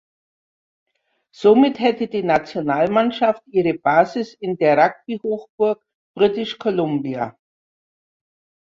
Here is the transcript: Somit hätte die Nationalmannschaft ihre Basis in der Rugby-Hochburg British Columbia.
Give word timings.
Somit 1.31 1.77
hätte 1.77 2.07
die 2.07 2.23
Nationalmannschaft 2.23 3.43
ihre 3.45 3.77
Basis 3.77 4.33
in 4.33 4.57
der 4.57 4.75
Rugby-Hochburg 4.79 5.79
British 6.17 6.57
Columbia. 6.57 7.37